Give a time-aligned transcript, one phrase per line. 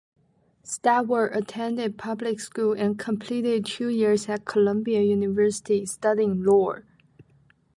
[0.63, 6.77] Stewart attended public school and completed two years at Columbia University, studying law.